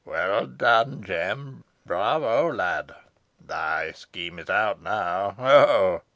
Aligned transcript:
Well 0.03 0.47
done, 0.47 1.03
Jem, 1.03 1.63
bravo! 1.85 2.51
lad. 2.51 2.95
Thy 3.39 3.91
scheme 3.91 4.39
is 4.39 4.49
out 4.49 4.81
now 4.81 5.35
ho! 5.37 5.43
ho!" 5.47 6.01